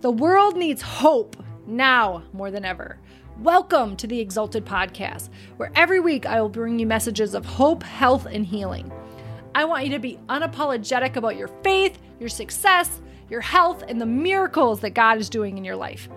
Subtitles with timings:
[0.00, 3.00] The world needs hope now more than ever.
[3.40, 7.82] Welcome to the Exalted Podcast, where every week I will bring you messages of hope,
[7.82, 8.92] health, and healing.
[9.56, 14.06] I want you to be unapologetic about your faith, your success, your health, and the
[14.06, 16.08] miracles that God is doing in your life.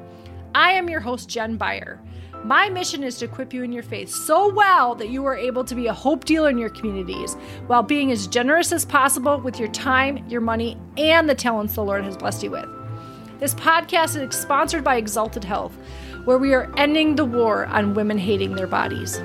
[0.54, 2.00] I am your host, Jen Beyer.
[2.44, 5.64] My mission is to equip you in your faith so well that you are able
[5.64, 7.34] to be a hope dealer in your communities
[7.66, 11.84] while being as generous as possible with your time, your money, and the talents the
[11.84, 12.81] Lord has blessed you with.
[13.42, 15.76] This podcast is sponsored by Exalted Health,
[16.26, 19.20] where we are ending the war on women hating their bodies.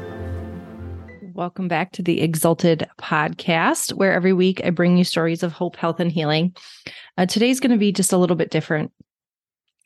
[1.34, 5.76] Welcome back to the Exalted podcast, where every week I bring you stories of hope,
[5.76, 6.56] health, and healing.
[7.18, 8.90] Uh, today's going to be just a little bit different.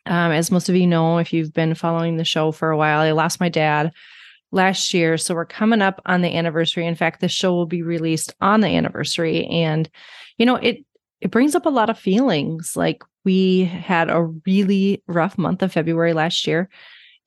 [0.06, 3.00] Um, as most of you know, if you've been following the show for a while,
[3.00, 3.90] I lost my dad
[4.52, 5.18] last year.
[5.18, 6.86] So we're coming up on the anniversary.
[6.86, 9.46] In fact, the show will be released on the anniversary.
[9.46, 9.90] And,
[10.38, 10.84] you know, it
[11.20, 12.76] it brings up a lot of feelings.
[12.76, 16.68] Like we had a really rough month of February last year.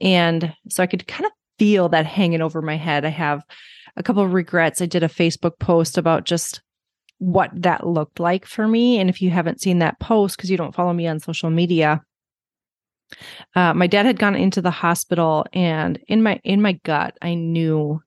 [0.02, 3.06] And so I could kind of feel that hanging over my head.
[3.06, 3.44] I have
[3.96, 4.82] a couple of regrets.
[4.82, 6.62] I did a Facebook post about just
[7.20, 9.00] what that looked like for me.
[9.00, 12.02] And if you haven't seen that post, because you don't follow me on social media,
[13.56, 17.36] uh, my dad had gone into the hospital, and in my in my gut, I
[17.36, 18.02] knew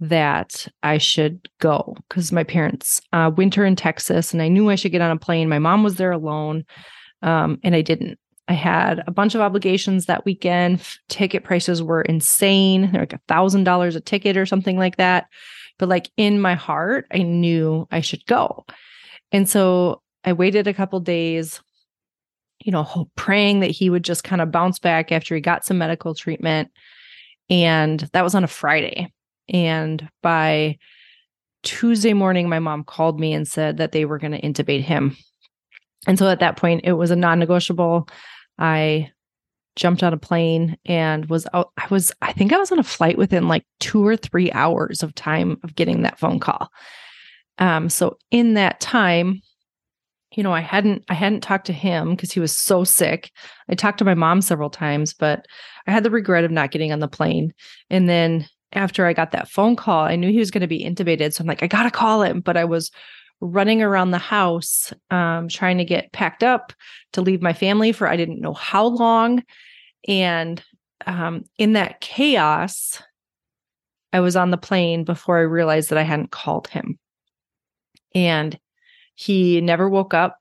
[0.00, 4.74] that I should go because my parents uh, winter in Texas, and I knew I
[4.74, 5.48] should get on a plane.
[5.48, 6.64] My mom was there alone,
[7.22, 8.18] um, and I didn't.
[8.46, 10.82] I had a bunch of obligations that weekend.
[11.08, 12.90] Ticket prices were insane.
[12.92, 15.28] They're like a thousand dollars a ticket or something like that.
[15.78, 18.66] But like in my heart, I knew I should go.
[19.32, 21.60] And so I waited a couple days,
[22.60, 25.78] you know, praying that he would just kind of bounce back after he got some
[25.78, 26.70] medical treatment.
[27.50, 29.12] And that was on a Friday.
[29.48, 30.78] And by
[31.62, 35.16] Tuesday morning, my mom called me and said that they were going to intubate him.
[36.06, 38.08] And so at that point, it was a non negotiable.
[38.58, 39.10] I
[39.76, 41.72] jumped on a plane and was out.
[41.76, 45.02] I was, I think I was on a flight within like two or three hours
[45.02, 46.70] of time of getting that phone call.
[47.58, 49.40] Um, so in that time,
[50.36, 53.30] you know, I hadn't I hadn't talked to him because he was so sick.
[53.68, 55.46] I talked to my mom several times, but
[55.86, 57.52] I had the regret of not getting on the plane.
[57.88, 60.84] And then after I got that phone call, I knew he was going to be
[60.84, 61.32] intubated.
[61.32, 62.40] So I'm like, I gotta call him.
[62.40, 62.90] But I was
[63.40, 66.72] running around the house, um, trying to get packed up
[67.12, 69.42] to leave my family for I didn't know how long.
[70.08, 70.62] And
[71.06, 73.02] um, in that chaos,
[74.12, 76.98] I was on the plane before I realized that I hadn't called him.
[78.14, 78.58] And
[79.14, 80.38] he never woke up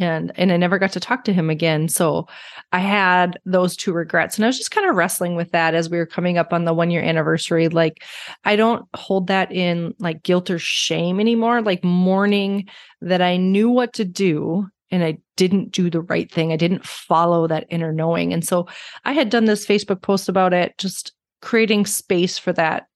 [0.00, 1.88] and and I never got to talk to him again.
[1.88, 2.26] So
[2.72, 5.88] I had those two regrets and I was just kind of wrestling with that as
[5.88, 8.02] we were coming up on the 1 year anniversary like
[8.44, 12.68] I don't hold that in like guilt or shame anymore like mourning
[13.00, 16.52] that I knew what to do and I didn't do the right thing.
[16.52, 18.32] I didn't follow that inner knowing.
[18.32, 18.66] And so
[19.04, 22.86] I had done this Facebook post about it just creating space for that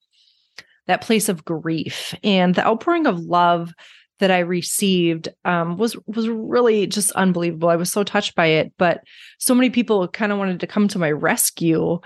[0.88, 3.72] that place of grief and the outpouring of love
[4.22, 7.70] that I received um, was was really just unbelievable.
[7.70, 9.00] I was so touched by it, but
[9.40, 11.98] so many people kind of wanted to come to my rescue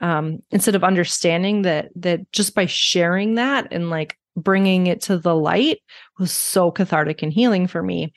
[0.00, 5.18] um, instead of understanding that that just by sharing that and like bringing it to
[5.18, 5.78] the light
[6.20, 8.12] was so cathartic and healing for me.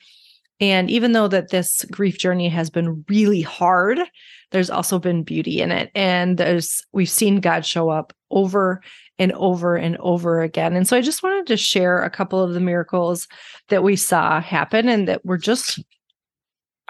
[0.60, 3.98] And even though that this grief journey has been really hard,
[4.52, 5.90] there's also been beauty in it.
[5.96, 8.80] And there's we've seen God show up over
[9.20, 10.74] and over and over again.
[10.74, 13.28] And so I just wanted to share a couple of the miracles
[13.68, 15.78] that we saw happen and that were just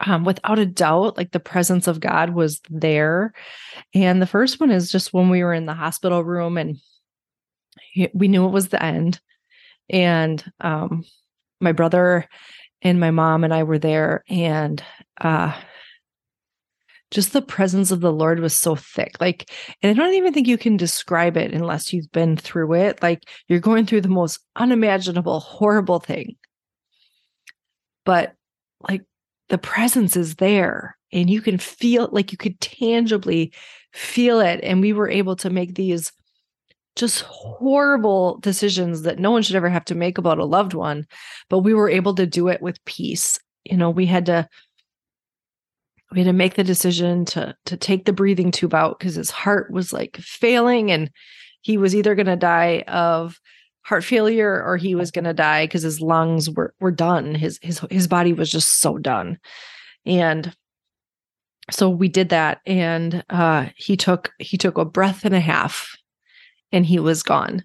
[0.07, 3.35] um, without a doubt, like the presence of God was there.
[3.93, 6.79] And the first one is just when we were in the hospital room and
[8.15, 9.21] we knew it was the end.
[9.91, 11.05] And um,
[11.61, 12.29] my brother
[12.81, 14.83] and my mom and I were there, and
[15.21, 15.55] uh,
[17.11, 19.21] just the presence of the Lord was so thick.
[19.21, 19.51] Like,
[19.83, 23.03] and I don't even think you can describe it unless you've been through it.
[23.03, 26.37] Like, you're going through the most unimaginable, horrible thing.
[28.05, 28.35] But
[28.81, 29.03] like,
[29.49, 33.53] the presence is there and you can feel like you could tangibly
[33.93, 34.61] feel it.
[34.63, 36.13] And we were able to make these
[36.97, 41.07] just horrible decisions that no one should ever have to make about a loved one.
[41.49, 43.39] But we were able to do it with peace.
[43.65, 44.49] You know, we had to
[46.13, 49.31] we had to make the decision to to take the breathing tube out because his
[49.31, 51.11] heart was like failing and
[51.63, 53.39] he was either going to die of
[53.83, 57.35] heart failure or he was going to die because his lungs were were done.
[57.35, 59.39] His his his body was just so done.
[60.05, 60.55] And
[61.71, 65.97] so we did that and uh he took he took a breath and a half
[66.73, 67.65] and he was gone.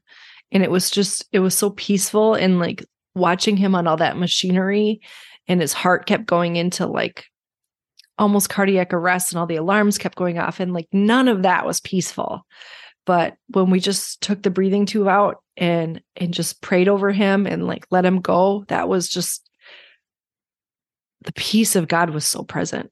[0.52, 4.18] And it was just it was so peaceful and like watching him on all that
[4.18, 5.02] machinery
[5.48, 7.26] and his heart kept going into like
[8.18, 11.66] almost cardiac arrest and all the alarms kept going off and like none of that
[11.66, 12.46] was peaceful.
[13.06, 17.46] But when we just took the breathing tube out and and just prayed over him
[17.46, 19.50] and like let him go that was just
[21.22, 22.92] the peace of god was so present.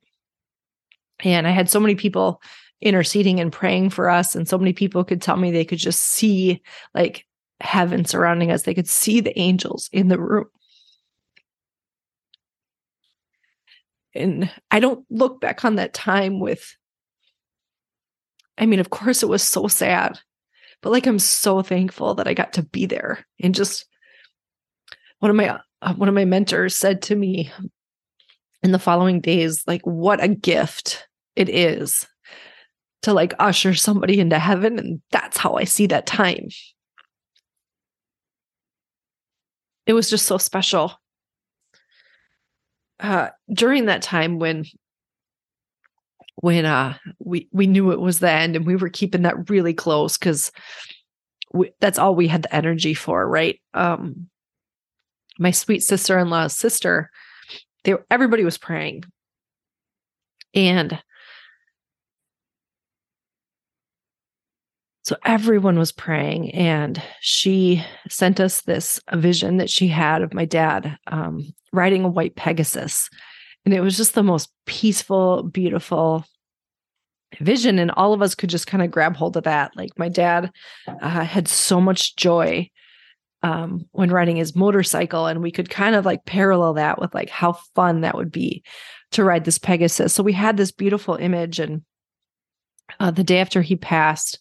[1.23, 2.41] And i had so many people
[2.81, 6.01] interceding and praying for us and so many people could tell me they could just
[6.01, 6.61] see
[6.93, 7.25] like
[7.63, 8.63] heaven surrounding us.
[8.63, 10.45] They could see the angels in the room
[14.15, 16.75] and I don't look back on that time with
[18.57, 20.19] I mean, of course it was so sad,
[20.81, 23.85] but like I'm so thankful that I got to be there and just
[25.19, 27.51] one of my uh, one of my mentors said to me
[28.61, 32.07] in the following days like what a gift it is
[33.01, 36.47] to like usher somebody into heaven and that's how I see that time.
[39.85, 40.93] It was just so special
[42.99, 44.65] uh, during that time when
[46.35, 49.73] when uh we we knew it was the end and we were keeping that really
[49.73, 50.51] close because
[51.79, 53.61] that's all we had the energy for right?
[53.73, 54.29] Um
[55.37, 57.09] my sweet sister-in-law's sister
[57.83, 59.03] they everybody was praying.
[60.55, 61.01] And
[65.03, 70.45] so everyone was praying and she sent us this vision that she had of my
[70.45, 73.09] dad um, riding a white Pegasus.
[73.65, 76.25] And it was just the most peaceful, beautiful
[77.39, 77.79] vision.
[77.79, 79.75] And all of us could just kind of grab hold of that.
[79.75, 80.51] Like my dad
[80.87, 82.69] uh, had so much joy
[83.41, 85.27] um, when riding his motorcycle.
[85.27, 88.63] And we could kind of like parallel that with like how fun that would be
[89.11, 90.13] to ride this Pegasus.
[90.13, 91.59] So we had this beautiful image.
[91.59, 91.81] And
[93.01, 94.39] uh, the day after he passed,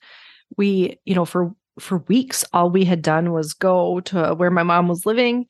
[0.57, 4.63] we, you know, for for weeks, all we had done was go to where my
[4.63, 5.47] mom was living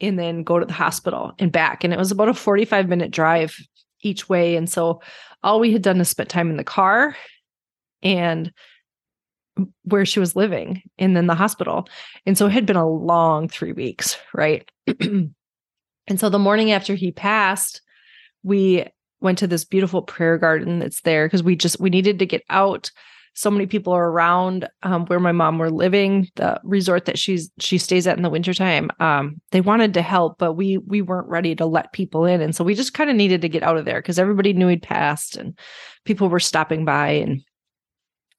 [0.00, 1.84] and then go to the hospital and back.
[1.84, 3.56] And it was about a 45 minute drive
[4.02, 4.56] each way.
[4.56, 5.02] And so
[5.42, 7.16] all we had done is spent time in the car
[8.02, 8.52] and
[9.82, 11.88] where she was living and then the hospital.
[12.26, 14.68] And so it had been a long three weeks, right?
[15.00, 15.34] and
[16.16, 17.82] so the morning after he passed,
[18.42, 18.86] we
[19.20, 22.44] went to this beautiful prayer garden that's there because we just we needed to get
[22.48, 22.92] out
[23.34, 27.50] so many people are around um, where my mom were living the resort that she's
[27.58, 31.28] she stays at in the wintertime um, they wanted to help but we we weren't
[31.28, 32.40] ready to let people in.
[32.40, 34.68] And so we just kind of needed to get out of there because everybody knew
[34.68, 35.58] he'd passed and
[36.04, 37.08] people were stopping by.
[37.10, 37.42] And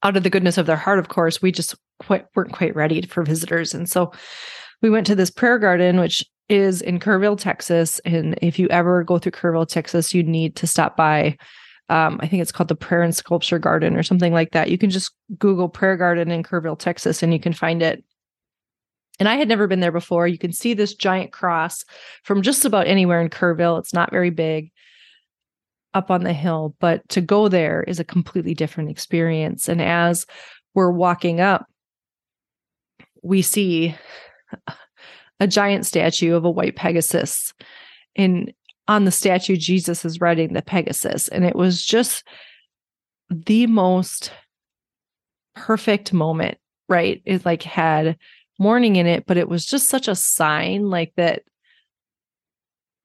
[0.04, 3.02] out of the goodness of their heart of course we just quite, weren't quite ready
[3.02, 3.74] for visitors.
[3.74, 4.12] And so
[4.82, 8.00] we went to this prayer garden which is in Kerrville, Texas.
[8.06, 11.38] And if you ever go through Kerrville, Texas, you need to stop by
[11.90, 14.70] um, I think it's called the Prayer and Sculpture Garden or something like that.
[14.70, 18.04] You can just Google Prayer Garden in Kerrville, Texas, and you can find it.
[19.20, 20.28] And I had never been there before.
[20.28, 21.84] You can see this giant cross
[22.24, 23.80] from just about anywhere in Kerrville.
[23.80, 24.72] It's not very big
[25.94, 29.68] up on the hill, but to go there is a completely different experience.
[29.68, 30.26] And as
[30.74, 31.66] we're walking up,
[33.24, 33.96] we see
[35.40, 37.54] a giant statue of a white Pegasus.
[38.16, 38.54] And
[38.90, 41.28] on the statue, Jesus is riding the Pegasus.
[41.28, 42.28] And it was just
[43.30, 44.32] the most
[45.56, 46.58] perfect moment,
[46.90, 47.22] right?
[47.24, 48.18] It like had
[48.58, 51.44] mourning in it, but it was just such a sign like that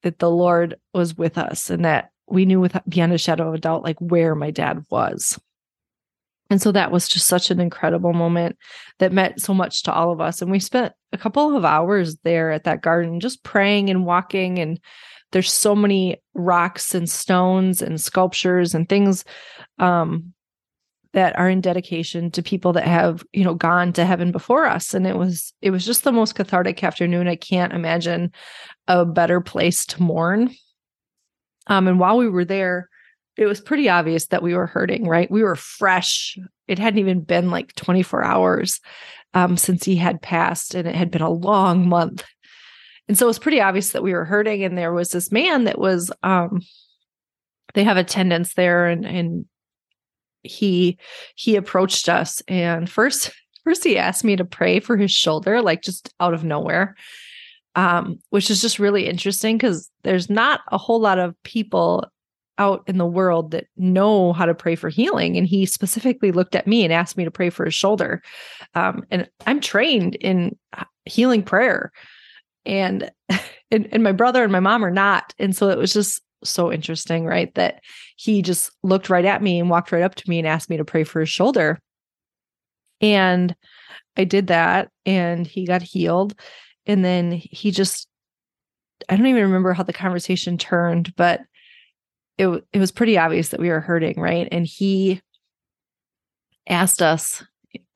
[0.02, 3.54] that the Lord was with us and that we knew with beyond a shadow of
[3.54, 5.38] a doubt like where my dad was.
[6.48, 8.56] And so that was just such an incredible moment
[9.00, 10.40] that meant so much to all of us.
[10.40, 14.58] And we spent a couple of hours there at that garden just praying and walking
[14.58, 14.80] and
[15.34, 19.24] there's so many rocks and stones and sculptures and things
[19.80, 20.32] um,
[21.12, 24.94] that are in dedication to people that have you know gone to heaven before us.
[24.94, 28.32] And it was it was just the most cathartic afternoon i can't imagine
[28.86, 30.54] a better place to mourn.
[31.66, 32.88] Um, and while we were there
[33.36, 35.28] it was pretty obvious that we were hurting right?
[35.28, 36.38] We were fresh.
[36.68, 38.80] It hadn't even been like 24 hours
[39.34, 42.22] um, since he had passed and it had been a long month
[43.08, 44.64] and so it was pretty obvious that we were hurting.
[44.64, 46.60] And there was this man that was, um,
[47.74, 49.44] they have attendants there and, and
[50.42, 50.98] he,
[51.34, 53.30] he approached us and first,
[53.64, 56.96] first he asked me to pray for his shoulder, like just out of nowhere.
[57.76, 62.06] Um, which is just really interesting because there's not a whole lot of people
[62.56, 65.36] out in the world that know how to pray for healing.
[65.36, 68.22] And he specifically looked at me and asked me to pray for his shoulder.
[68.76, 70.56] Um, and I'm trained in
[71.04, 71.90] healing prayer
[72.66, 73.10] and,
[73.70, 76.70] and and my brother and my mom are not and so it was just so
[76.70, 77.80] interesting right that
[78.16, 80.76] he just looked right at me and walked right up to me and asked me
[80.76, 81.80] to pray for his shoulder
[83.00, 83.56] and
[84.16, 86.38] i did that and he got healed
[86.84, 88.06] and then he just
[89.08, 91.40] i don't even remember how the conversation turned but
[92.38, 94.48] it, it was pretty obvious that we were hurting, right?
[94.50, 95.20] And he
[96.68, 97.44] asked us,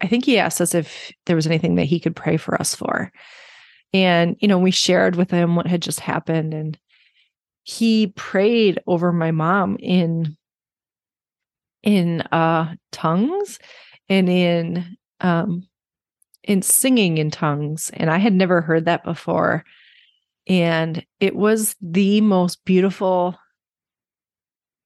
[0.00, 2.74] I think he asked us if there was anything that he could pray for us
[2.74, 3.10] for.
[3.92, 6.52] And, you know, we shared with him what had just happened.
[6.52, 6.78] And
[7.62, 10.36] he prayed over my mom in
[11.82, 13.58] in uh tongues
[14.08, 15.62] and in um
[16.42, 19.64] in singing in tongues and I had never heard that before
[20.46, 23.38] and it was the most beautiful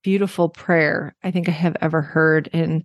[0.02, 2.85] beautiful prayer I think I have ever heard and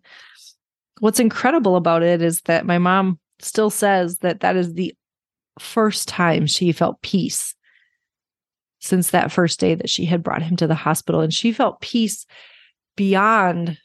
[1.00, 4.94] what's incredible about it is that my mom still says that that is the
[5.60, 7.56] first time she felt peace
[8.80, 11.22] since that first day that she had brought him to the hospital.
[11.22, 12.26] And she felt peace
[12.96, 13.78] beyond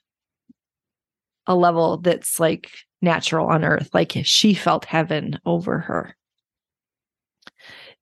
[1.47, 3.91] a level that's like natural on earth.
[3.93, 6.17] Like she felt heaven over her.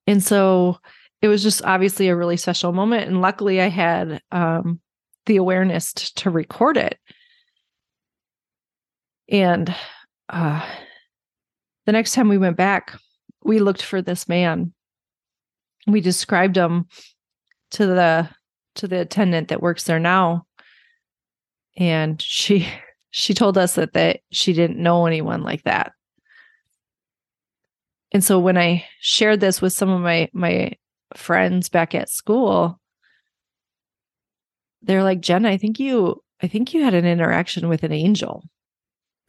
[0.07, 0.79] And so
[1.23, 3.09] it was just obviously a really special moment.
[3.09, 4.81] And luckily i had um,
[5.27, 6.99] the awareness to record it.
[9.29, 9.75] And
[10.29, 10.67] uh,
[11.87, 12.99] the next time we went back
[13.43, 14.73] we looked for this man.
[15.87, 16.87] We described him
[17.73, 18.29] to the
[18.77, 20.47] to the attendant that works there now.
[21.77, 22.69] And she
[23.11, 25.93] she told us that that she didn't know anyone like that.
[28.13, 30.73] And so when i shared this with some of my my
[31.17, 32.81] friends back at school
[34.83, 38.45] they're like jen i think you i think you had an interaction with an angel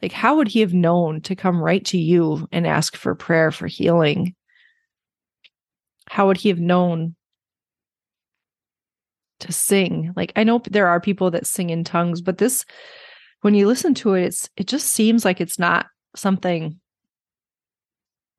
[0.02, 3.50] like how would he have known to come right to you and ask for prayer
[3.50, 4.34] for healing?
[6.08, 7.14] How would he have known
[9.40, 10.12] to sing?
[10.16, 12.64] Like i know there are people that sing in tongues but this
[13.40, 16.80] when you listen to it it's it just seems like it's not something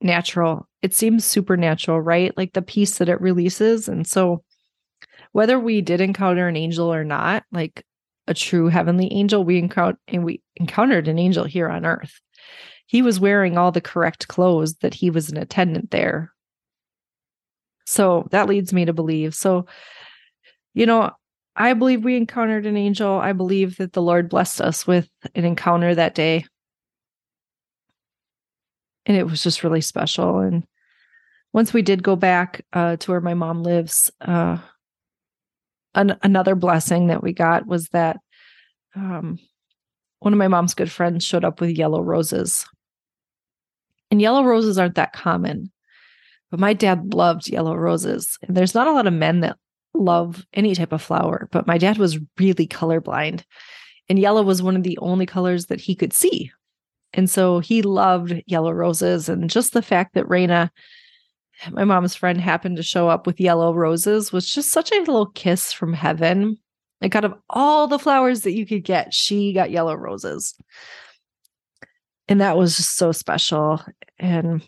[0.03, 0.67] natural.
[0.81, 2.35] It seems supernatural right?
[2.37, 3.87] Like the peace that it releases.
[3.87, 4.43] And so
[5.31, 7.85] whether we did encounter an angel or not like
[8.27, 12.19] a true heavenly angel we encountered and we encountered an angel here on earth
[12.85, 16.31] he was wearing all the correct clothes that he was an attendant there
[17.85, 19.65] so that leads me to believe so
[20.73, 21.11] you know
[21.55, 23.19] I believe we encountered an angel.
[23.19, 26.45] I believe that the Lord blessed us with an encounter that day.
[29.05, 30.39] And it was just really special.
[30.39, 30.65] And
[31.51, 34.57] once we did go back uh, to where my mom lives, uh,
[35.95, 38.17] an- another blessing that we got was that
[38.95, 39.39] um,
[40.19, 42.65] one of my mom's good friends showed up with yellow roses.
[44.11, 45.71] And yellow roses aren't that common,
[46.51, 48.37] but my dad loved yellow roses.
[48.43, 49.57] And there's not a lot of men that
[49.95, 53.43] love any type of flower, but my dad was really colorblind.
[54.09, 56.51] And yellow was one of the only colors that he could see.
[57.13, 59.29] And so he loved yellow roses.
[59.29, 60.69] And just the fact that Raina,
[61.71, 65.27] my mom's friend, happened to show up with yellow roses was just such a little
[65.27, 66.57] kiss from heaven.
[67.01, 70.55] Like out of all the flowers that you could get, she got yellow roses.
[72.27, 73.81] And that was just so special.
[74.19, 74.67] And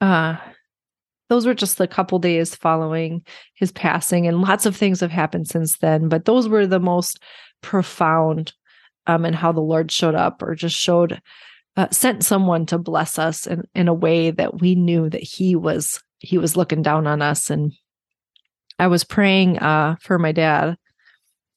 [0.00, 0.36] uh
[1.28, 3.22] those were just the couple days following
[3.54, 7.20] his passing and lots of things have happened since then but those were the most
[7.62, 8.52] profound
[9.06, 11.20] um and how the lord showed up or just showed
[11.78, 15.54] uh, sent someone to bless us in, in a way that we knew that he
[15.54, 17.48] was he was looking down on us.
[17.50, 17.72] And
[18.80, 20.76] i was praying uh for my dad.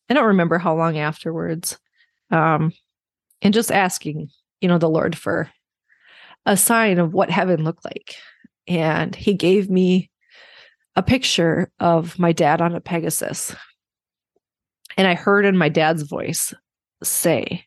[0.10, 1.80] I don't remember how long afterwards
[2.30, 2.72] um
[3.42, 4.30] and just asking
[4.62, 5.50] you know the lord for
[6.46, 8.16] a sign of what heaven looked like.
[8.68, 10.12] And he gave me
[10.96, 13.56] a picture of my dad on a Pegasus.
[14.98, 16.54] And I heard in my dad's voice
[17.01, 17.66] say,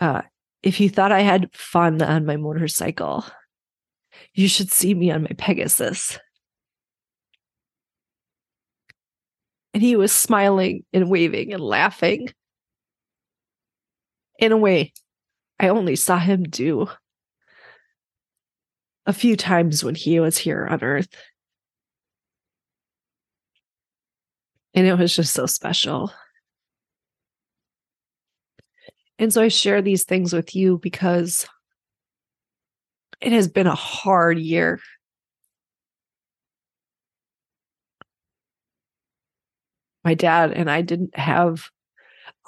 [0.00, 0.22] uh,
[0.62, 3.24] if you thought I had fun on my motorcycle,
[4.34, 6.18] you should see me on my Pegasus.
[9.74, 12.30] And he was smiling and waving and laughing
[14.38, 14.92] in a way
[15.60, 16.88] I only saw him do
[19.06, 21.08] a few times when he was here on earth.
[24.74, 26.12] And it was just so special.
[29.18, 31.46] And so I share these things with you because
[33.20, 34.80] it has been a hard year.
[40.04, 41.68] My dad and I didn't have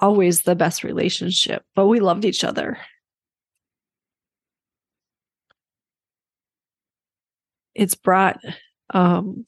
[0.01, 2.79] always the best relationship, but we loved each other.
[7.81, 8.39] it's brought
[8.93, 9.47] um,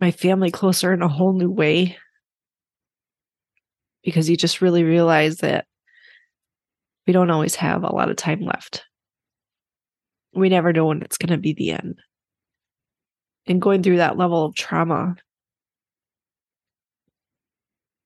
[0.00, 1.96] my family closer in a whole new way
[4.02, 5.64] because you just really realize that
[7.06, 8.84] we don't always have a lot of time left.
[10.34, 11.98] We never know when it's going to be the end.
[13.46, 15.16] And going through that level of trauma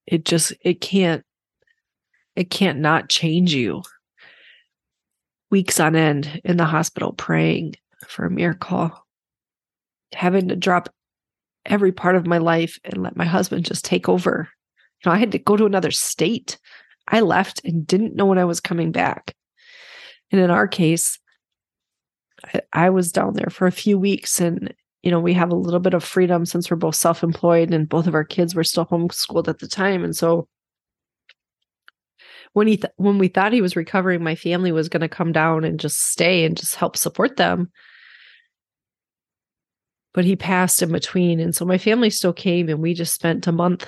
[0.07, 1.25] it just it can't
[2.35, 3.83] it can't not change you
[5.51, 7.75] weeks on end in the hospital praying
[8.07, 8.93] for a miracle
[10.13, 10.89] having to drop
[11.65, 14.49] every part of my life and let my husband just take over
[15.05, 16.59] you know i had to go to another state
[17.09, 19.35] i left and didn't know when i was coming back
[20.31, 21.19] and in our case
[22.45, 24.75] I, I was down there for a few weeks and
[25.07, 27.89] you know, we have a little bit of freedom since we're both self employed and
[27.89, 30.03] both of our kids were still homeschooled at the time.
[30.03, 30.49] And so
[32.55, 35.31] when he th- when we thought he was recovering, my family was going to come
[35.31, 37.71] down and just stay and just help support them.
[40.13, 43.47] But he passed in between, and so my family still came, and we just spent
[43.47, 43.87] a month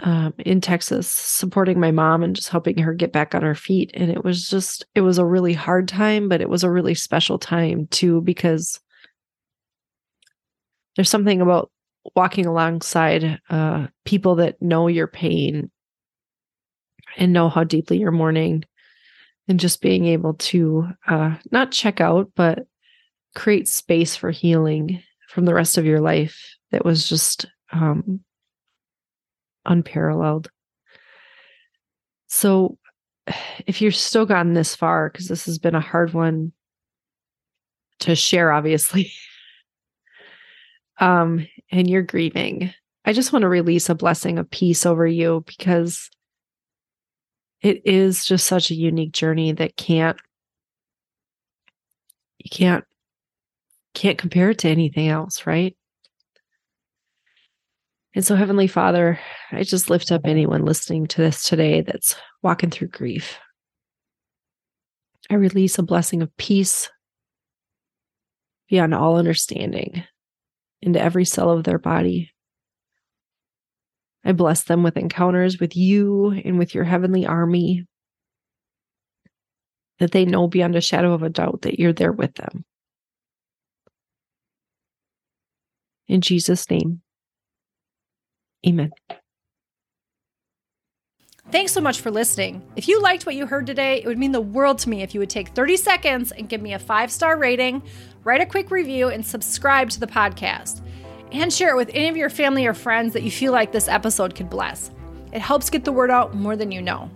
[0.00, 3.90] um, in Texas supporting my mom and just helping her get back on her feet.
[3.94, 6.94] And it was just it was a really hard time, but it was a really
[6.94, 8.80] special time too because
[10.96, 11.70] there's something about
[12.14, 15.70] walking alongside uh, people that know your pain
[17.16, 18.64] and know how deeply you're mourning
[19.48, 22.66] and just being able to uh, not check out but
[23.34, 28.20] create space for healing from the rest of your life that was just um,
[29.68, 30.50] unparalleled
[32.26, 32.76] so
[33.66, 36.52] if you're still gotten this far because this has been a hard one
[38.00, 39.12] to share obviously
[40.98, 42.72] um, and you're grieving,
[43.04, 46.10] I just want to release a blessing of peace over you because
[47.62, 50.18] it is just such a unique journey that can't
[52.38, 52.84] you can't
[53.94, 55.76] can't compare it to anything else, right?
[58.18, 59.20] And so, Heavenly Father,
[59.52, 63.38] I just lift up anyone listening to this today that's walking through grief.
[65.30, 66.90] I release a blessing of peace
[68.68, 70.02] beyond all understanding
[70.82, 72.32] into every cell of their body.
[74.24, 77.86] I bless them with encounters with you and with your heavenly army,
[80.00, 82.64] that they know beyond a shadow of a doubt that you're there with them.
[86.08, 87.02] In Jesus' name,
[88.66, 88.92] amen.
[91.50, 92.62] Thanks so much for listening.
[92.76, 95.14] If you liked what you heard today, it would mean the world to me if
[95.14, 97.82] you would take 30 seconds and give me a five star rating,
[98.22, 100.82] write a quick review, and subscribe to the podcast.
[101.32, 103.88] And share it with any of your family or friends that you feel like this
[103.88, 104.90] episode could bless.
[105.32, 107.10] It helps get the word out more than you know.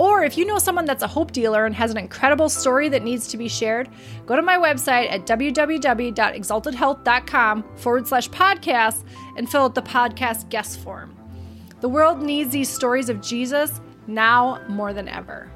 [0.00, 3.02] Or if you know someone that's a hope dealer and has an incredible story that
[3.02, 3.90] needs to be shared,
[4.24, 9.04] go to my website at www.exaltedhealth.com forward slash podcast
[9.36, 11.14] and fill out the podcast guest form.
[11.82, 15.52] The world needs these stories of Jesus now more than ever.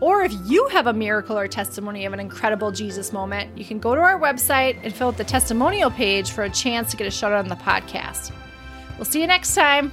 [0.00, 3.78] Or if you have a miracle or testimony of an incredible Jesus moment, you can
[3.78, 7.06] go to our website and fill out the testimonial page for a chance to get
[7.06, 8.32] a shout out on the podcast.
[8.98, 9.92] We'll see you next time.